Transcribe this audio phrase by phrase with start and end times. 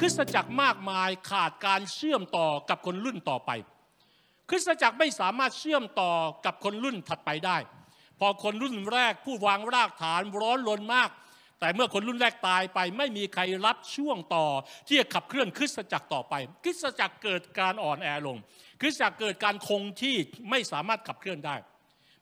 [0.00, 3.50] คริสตจักรมากมายขาดการเชื่อมต่อกับคนรุ่นต่อไป
[4.50, 6.12] คริสตจักรไม่สามารถเชื่อมต่อ
[6.44, 7.56] กับคนรุ่นถัดไปได้
[8.20, 11.10] พอคนรุ่นแรกผู้วางรากฐานร้อนรนมาก
[11.60, 14.46] แต่เมื่อคนรุ่นแรกตายไป ไม่มีใครรับช่วงต่อ
[14.86, 18.38] ที่จะขับเคลื่อนคริสตจักรต่อไป คริสตจักรเกิดการอ่อนแอลง
[18.80, 20.16] คริสตจักรเกิดการคงที่
[20.50, 21.56] ไม่สามารถขับเคลื่อนได้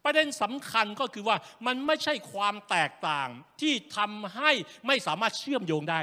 [0.05, 3.29] ประเด็นสำคัญก็คือว่ามันไม่ใช่ความแตกต่าง
[3.61, 4.51] ที่ทำให้
[4.87, 6.01] ไม่สามารถเชื่อมโยงได้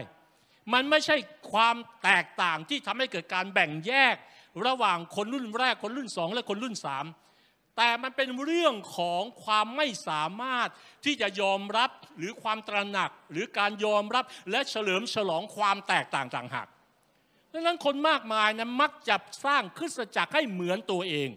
[0.73, 1.15] มันไม่ใช่
[1.51, 4.15] ความแตกต่างที่ทำให้เกิดการแบ่งแยก
[4.65, 7.05] ระหว่างคนรุ่นแรก คนรุ่นสองและคนรุ่นสาม
[7.77, 10.69] แต่มันเป็นเรื่องของความไม่สามารถ
[11.05, 16.67] ที่จะยอมรับหรือความตระหนักหรือการยอมรับและเฉลิมฉลองความแตกต่างต่างหาก
[17.53, 21.29] ดังนั้นคนมากมายนะมักจะสร้างคริสตจักรให้เหมือนตัวเอง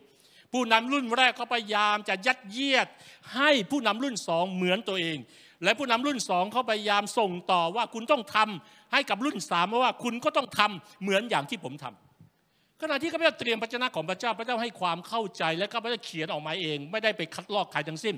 [0.53, 2.87] ผู้นำรุ่นแรกเขาพยายามจะยัดเยียด
[3.35, 5.19] ให้ผู้นำรุ่นสองเหมือนตัวเอง
[5.65, 18.15] และผู้นำรุ่นสองเขาพยายามส่งต่อว่าคุณต้องทำให้กับรุ่นสามว่าคุณก็ต้องทำเหมือนอย่างที่ผมทำขณะที่ข้าพเจ้าเตรียมพระเจ้าของพระเจ้าพระเจ้าให้ความเข้าใจและข้าพเจ้าเขียนออกมาเอง ไม่ได้ไปคัดลอกใครทั้งสิ้น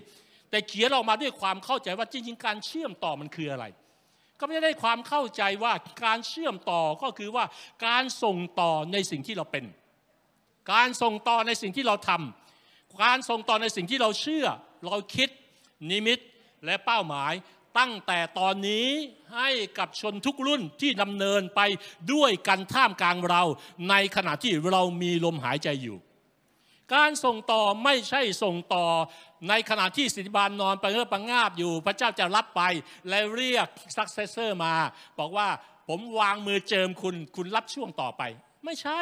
[0.51, 3.65] แต่เขียนออกมาด้วยความเข้าใจว่าจริงๆ การเชื่อมต่อมันคืออะไร
[4.39, 5.73] ก็ไม่ได้ความเข้าใจว่า
[6.05, 7.45] การเชื่อมต่อก็คือว่า
[7.87, 9.65] การส่งต่อในสิ่งที่เราเป็น
[10.73, 14.47] การส่งต่อในสิ่งที่เราทำการส่งต่อในสิ่งที่เราเชื่อ
[14.87, 15.29] เราคิด
[15.91, 16.19] นิมิต
[16.65, 17.33] และเป้าหมาย
[17.79, 18.89] ตั้งแต่ตอนนี้
[19.35, 21.61] ให้กับชนทุกรุ่นที่ดำเนินไป
[22.13, 23.43] ด้วยกันท่ามกลางเรา
[23.91, 25.99] ในขณะที่เรามีลมหายใจอยู่
[26.95, 28.87] การส่งต่อไม่ใช่ส่งต่อ
[29.49, 32.63] ในขณะที่ศิษยาภิบาลนอนพะงาบพะงาบอยู่ พระเจ้าจะรับไป
[33.09, 34.75] และเรียก successor มา
[35.19, 35.49] บอกว่า
[35.89, 38.23] ผมวางมือเจิมคุณคุณรับช่วงต่อไป
[38.65, 39.01] ไม่ใช่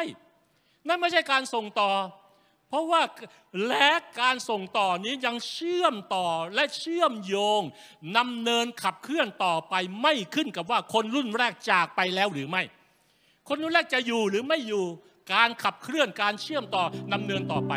[0.87, 1.91] นั่นไม่ใช่การส่งต่อ
[2.73, 3.03] เพราะว่า
[3.67, 7.61] และการส่งต่อนี้ยังเชื่อมต่อและเชื่อมโยง
[8.17, 12.63] นำเนินขับเคลื่อนต่อไปไม่ขึ้นกับว่าคนรุ่นแรกจากไปแล้วหรือไม่
[13.47, 14.85] คนรุ่นแรกจะอยู่หรือไม่อยู่
[15.33, 16.83] การขับเคลื่อนการเชื่อมต่อ
[17.13, 17.73] นำเนินต่อไป